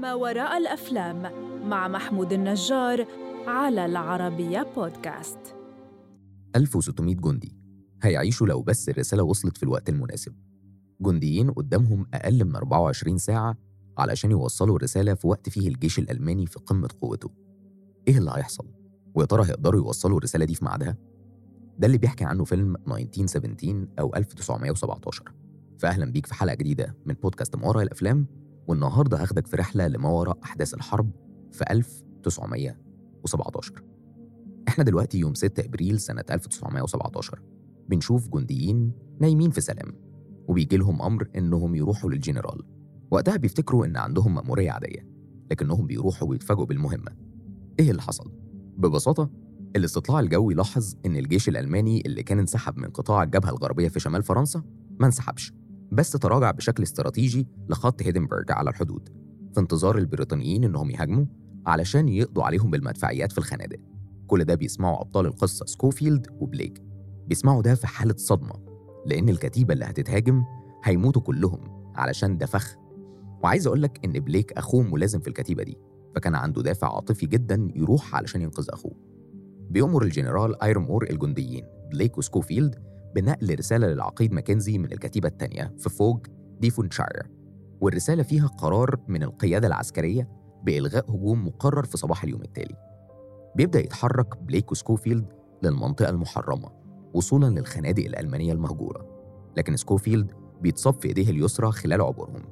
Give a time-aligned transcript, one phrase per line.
[0.00, 1.22] ما وراء الأفلام
[1.68, 3.06] مع محمود النجار
[3.46, 5.38] على العربية بودكاست
[6.56, 7.56] 1600 جندي
[8.02, 10.34] هيعيشوا لو بس الرسالة وصلت في الوقت المناسب
[11.00, 13.56] جنديين قدامهم أقل من 24 ساعة
[13.98, 17.30] علشان يوصلوا الرسالة في وقت فيه الجيش الألماني في قمة قوته
[18.08, 18.66] إيه اللي هيحصل؟
[19.14, 20.96] ويا ترى هيقدروا يوصلوا الرسالة دي في ميعادها؟
[21.80, 25.32] ده اللي بيحكي عنه فيلم 1917 أو 1917
[25.78, 28.26] فأهلا بيك في حلقة جديدة من بودكاست ما وراء الأفلام
[28.68, 31.10] والنهاردة هاخدك في رحلة لما وراء أحداث الحرب
[31.52, 33.82] في 1917
[34.68, 37.40] إحنا دلوقتي يوم 6 إبريل سنة 1917
[37.88, 39.92] بنشوف جنديين نايمين في سلام
[40.48, 42.62] وبيجي لهم أمر إنهم يروحوا للجنرال.
[43.10, 45.06] وقتها بيفتكروا إن عندهم مأمورية عادية
[45.50, 47.16] لكنهم بيروحوا ويتفاجئوا بالمهمة.
[47.80, 48.32] إيه اللي حصل؟
[48.78, 49.30] ببساطة
[49.76, 54.22] الاستطلاع الجوي لاحظ إن الجيش الألماني اللي كان انسحب من قطاع الجبهة الغربية في شمال
[54.22, 54.62] فرنسا
[55.00, 55.52] ما انسحبش
[55.92, 59.08] بس تراجع بشكل استراتيجي لخط هيدنبرج على الحدود
[59.54, 61.24] في انتظار البريطانيين إنهم يهاجموا
[61.66, 63.78] علشان يقضوا عليهم بالمدفعيات في الخنادق.
[64.26, 66.82] كل ده بيسمعوا أبطال القصة سكوفيلد وبليك.
[67.26, 68.52] بيسمعوا ده في حالة صدمة
[69.06, 70.44] لأن الكتيبة اللي هتتهاجم
[70.84, 72.76] هيموتوا كلهم علشان ده فخ
[73.44, 75.78] وعايز أقولك إن بليك أخوه ملازم في الكتيبة دي
[76.14, 79.09] فكان عنده دافع عاطفي جدا يروح علشان ينقذ أخوه.
[79.70, 82.74] بيأمر الجنرال إيرينمور الجنديين بليك وسكوفيلد
[83.14, 86.26] بنقل رسالة للعقيد ماكنزي من الكتيبة الثانية في فوج
[86.60, 87.30] ديفونشاير
[87.80, 90.28] والرسالة فيها قرار من القيادة العسكرية
[90.64, 92.74] بإلغاء هجوم مقرر في صباح اليوم التالي.
[93.56, 95.32] بيبدأ يتحرك بليك وسكوفيلد
[95.62, 96.68] للمنطقة المحرمة
[97.14, 99.06] وصولا للخنادق الألمانية المهجورة
[99.56, 102.42] لكن سكوفيلد بيتصاب في إيديه اليسرى خلال عبورهم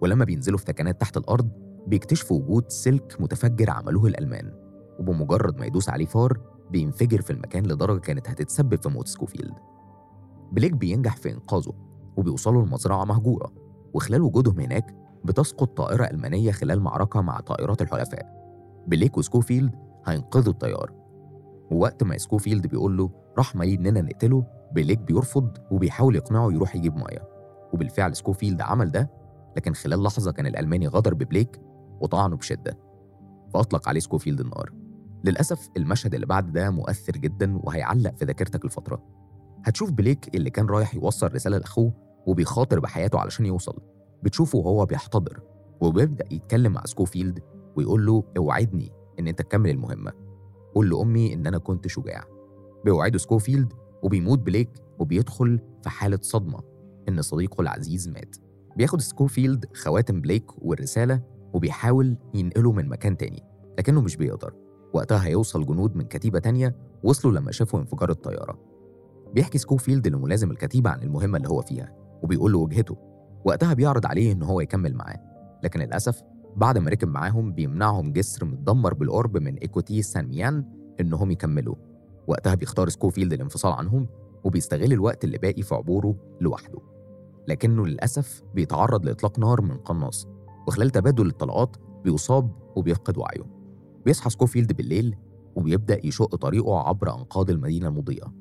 [0.00, 1.48] ولما بينزلوا في ثكنات تحت الأرض
[1.86, 4.52] بيكتشفوا وجود سلك متفجر عملوه الألمان
[4.98, 9.54] وبمجرد ما يدوس عليه فار بينفجر في المكان لدرجة كانت هتتسبب في موت سكوفيلد.
[10.52, 11.72] بليك بينجح في إنقاذه
[12.16, 13.52] وبيوصلوا لمزرعة مهجورة
[13.94, 14.94] وخلال وجودهم هناك
[15.24, 18.36] بتسقط طائرة ألمانية خلال معركة مع طائرات الحلفاء.
[18.86, 19.74] بليك وسكوفيلد
[20.06, 20.92] هينقذوا الطيار
[21.70, 27.28] ووقت ما سكوفيلد بيقول له رحمة إننا نقتله بليك بيرفض وبيحاول يقنعه يروح يجيب مية
[27.72, 29.10] وبالفعل سكوفيلد عمل ده
[29.56, 31.60] لكن خلال لحظة كان الألماني غدر ببليك
[32.00, 32.78] وطعنه بشدة.
[33.54, 34.72] فأطلق عليه سكوفيلد النار.
[35.26, 39.02] للأسف المشهد اللي بعد ده مؤثر جدا وهيعلق في ذاكرتك لفترة
[39.64, 41.92] هتشوف بليك اللي كان رايح يوصل رسالة لأخوه
[42.26, 43.78] وبيخاطر بحياته علشان يوصل.
[44.22, 45.40] بتشوفه وهو بيحتضر
[45.80, 47.40] وبيبدأ يتكلم مع سكوفيلد
[47.76, 50.12] ويقول له أوعدني إن أنت تكمل المهمة
[50.74, 52.24] قول لأمي إن أنا كنت شجاع.
[52.84, 53.72] بيوعده سكوفيلد
[54.02, 56.60] وبيموت بليك وبيدخل في حالة صدمة
[57.08, 58.36] إن صديقه العزيز مات.
[58.76, 61.22] بياخد سكوفيلد خواتم بليك والرسالة
[61.52, 63.42] وبيحاول ينقله من مكان تاني
[63.78, 64.65] لكنه مش بيقدر.
[64.96, 68.58] وقتها هيوصل جنود من كتيبة تانية وصلوا لما شافوا انفجار الطيارة.
[69.34, 71.92] بيحكي سكوفيلد لملازم الكتيبة عن المهمة اللي هو فيها
[72.22, 72.96] وبيقول له وجهته.
[73.44, 75.20] وقتها بيعرض عليه إن هو يكمل معاه.
[75.64, 76.22] لكن للأسف
[76.56, 80.64] بعد ما ركب معاهم بيمنعهم جسر متدمر بالقرب من إيكوست سان مين
[81.00, 81.74] إنهم يكملوا
[82.26, 84.06] وقتها بيختار سكوفيلد الانفصال عنهم
[84.44, 86.78] وبيستغل الوقت اللي باقي في عبوره لوحده.
[87.48, 90.28] لكنه للأسف بيتعرض لإطلاق نار من قناص.
[90.66, 93.55] وخلال تبادل الطلقات بيصاب وبيفقد وعيه.
[94.06, 95.16] بيصحى سكوفيلد بالليل
[95.56, 98.32] وبيبدأ يشق طريقه عبر أنقاض المدينة المضيئة.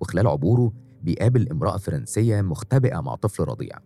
[0.00, 0.72] وخلال عبوره
[1.02, 3.78] بيقابل امرأة فرنسية مختبئة مع طفل رضيع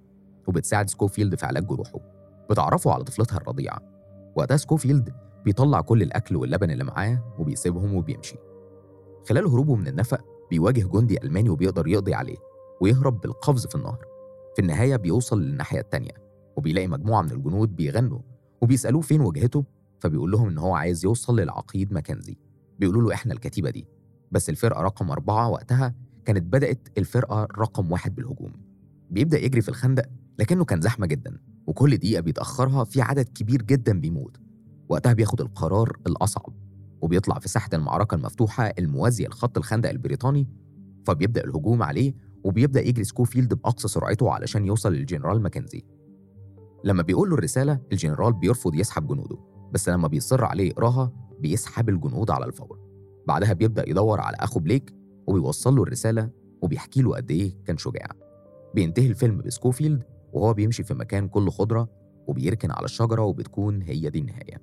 [0.46, 1.98] وبتساعد سكوفيلد في علاج جروحه.
[2.50, 3.78] بتعرفه على طفلتها الرضيعة.
[4.36, 5.14] وقتها سكوفيلد
[5.44, 8.36] بيطلع كل الأكل واللبن اللي معاه وبيسيبهم وبيمشي.
[9.28, 12.36] خلال هروبه من النفق بيواجه جندي ألماني وبيقدر يقضي عليه
[12.80, 14.04] ويهرب بالقفز في النهر.
[14.56, 16.12] في النهاية بيوصل للناحية التانية
[16.56, 18.20] وبيلاقي مجموعة من الجنود بيغنوا
[18.60, 19.64] وبيسألوه فين وجهته
[20.00, 22.36] فبيقول لهم إن هو عايز يوصل للعقيد ماكنزي
[22.78, 23.86] بيقولوا له إحنا الكتيبة دي.
[24.30, 28.52] بس الفرقة رقم أربعة وقتها كانت بدأت الفرقة رقم واحد بالهجوم.
[29.10, 30.06] بيبدأ يجري في الخندق
[30.38, 34.36] لكنه كان زحمة جدا وكل دقيقة بيتأخرها في عدد كبير جدا بيموت.
[34.88, 36.54] وقتها بياخد القرار الأصعب
[37.00, 40.48] وبيطلع في ساحة المعركة المفتوحة الموازية لخط الخندق البريطاني
[41.06, 42.14] فبيبدأ الهجوم عليه
[42.44, 45.82] وبيبدأ يجري سكوفيلد بأقصى سرعته علشان يوصل للجنرال ماكنزي.
[46.84, 49.55] لما بيقول له الرسالة الجنرال بيرفض يسحب جنوده.
[49.72, 52.78] بس لما بيصر عليه يقراها بيسحب الجنود على الفور.
[53.28, 54.94] بعدها بيبدأ يدور على أخو بليك
[55.26, 56.30] وبيوصل له الرسالة
[56.62, 58.08] وبيحكي له قد إيه كان شجاع.
[58.74, 60.02] بينتهي الفيلم بسكوفيلد
[60.32, 61.88] وهو بيمشي في مكان كله خضرة
[62.26, 64.62] وبيركن على الشجرة وبتكون هي دي النهاية.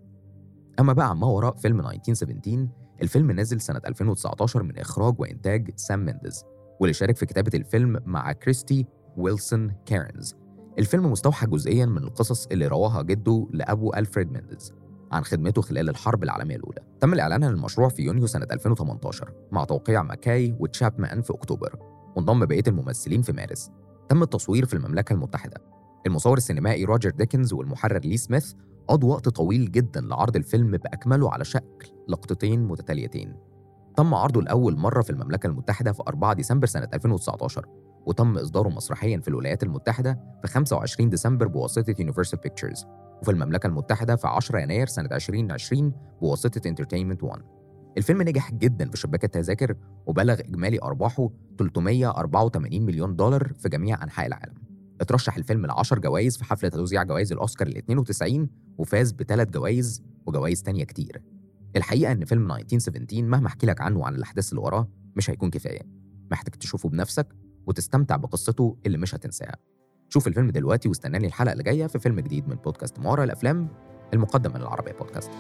[0.80, 2.68] أما بقى عما وراء فيلم 1917
[3.02, 6.44] الفيلم نزل سنة 2019 من إخراج وإنتاج سام مينديز
[6.80, 8.86] واللي شارك في كتابة الفيلم مع كريستي
[9.18, 10.36] ويلسون كارنز
[10.80, 14.74] الفيلم مستوحى جزئيا من القصص اللي رواها جده لأبوه ألفريد مينديز
[15.14, 16.80] عن خدمته خلال الحرب العالمية الأولى.
[17.00, 21.80] تم الإعلان عن المشروع في يونيو سنة 2018 مع توقيع ماكاي وتشابمان في أكتوبر
[22.16, 23.72] وانضم بقية الممثلين في مارس.
[24.10, 25.62] تم التصوير في المملكة المتحدة.
[26.08, 28.54] المصور السينمائي روجر ديكنز والمحرر لي سميث
[28.88, 33.36] قضوا وقت طويل جدا لعرض الفيلم بأكمله على شكل لقطتين متتاليتين.
[33.98, 37.66] تم عرضه لأول مرة في المملكة المتحدة في 4 ديسمبر سنة 2019
[38.06, 42.86] وتم إصداره مسرحيا في الولايات المتحدة في 25 ديسمبر بواسطة Universal Pictures
[43.22, 47.42] وفي المملكة المتحدة في 10 يناير سنة 2020 بواسطة Entertainment 1
[47.98, 51.30] الفيلم نجح جدا في شباك التذاكر وبلغ إجمالي أرباحه
[51.60, 54.54] 384 مليون دولار في جميع أنحاء العالم.
[55.02, 60.04] اترشح الفيلم ل 10 جوائز في حفلة توزيع جوائز الأوسكار ال 92 وفاز بثلاث جوائز
[60.26, 61.22] وجوائز تانية كتير.
[61.76, 65.82] الحقيقة إن فيلم 1917 مهما أحكي لك عنه وعن الأحداث اللي وراه مش هيكون كفاية.
[66.32, 67.28] محتاج تشوفه بنفسك
[67.68, 69.56] وتستمتع بقصته اللي مش هتنساها.
[70.10, 73.68] شوف الفيلم دلوقتي واستناني الحلقة اللي جاية في فيلم جديد من بودكاست مارا الأفلام
[74.14, 75.32] المقدم من العربية بودكاست.